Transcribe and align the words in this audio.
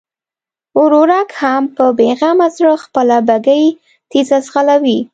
ورورک 0.79 1.29
هم 1.41 1.63
په 1.75 1.85
بېغمه 1.97 2.47
زړه 2.55 2.73
خپله 2.83 3.17
بګۍ 3.27 3.65
تېزه 4.09 4.37
ځغلوي. 4.47 4.99